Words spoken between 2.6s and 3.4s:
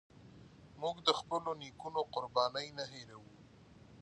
نه هيروو.